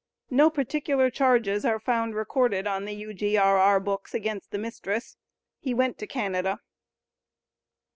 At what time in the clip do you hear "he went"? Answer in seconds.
5.59-5.99